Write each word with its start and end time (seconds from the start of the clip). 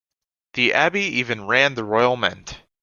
The 0.55 0.73
Abbey 0.73 1.01
even 1.03 1.45
ran 1.45 1.75
the 1.75 1.83
Royal 1.83 2.15
Mint. 2.17 2.63